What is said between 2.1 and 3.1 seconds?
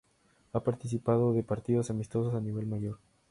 a nivel mayor.